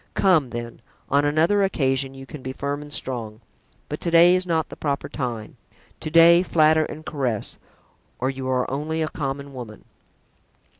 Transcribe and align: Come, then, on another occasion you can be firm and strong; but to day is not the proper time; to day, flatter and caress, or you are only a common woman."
Come, 0.15 0.49
then, 0.49 0.81
on 1.09 1.25
another 1.25 1.61
occasion 1.61 2.15
you 2.15 2.25
can 2.25 2.41
be 2.41 2.53
firm 2.53 2.81
and 2.81 2.91
strong; 2.91 3.39
but 3.87 4.01
to 4.01 4.09
day 4.09 4.35
is 4.35 4.47
not 4.47 4.69
the 4.69 4.75
proper 4.75 5.07
time; 5.07 5.57
to 5.99 6.09
day, 6.09 6.41
flatter 6.41 6.85
and 6.85 7.05
caress, 7.05 7.59
or 8.17 8.31
you 8.31 8.49
are 8.49 8.65
only 8.71 9.03
a 9.03 9.09
common 9.09 9.53
woman." 9.53 9.85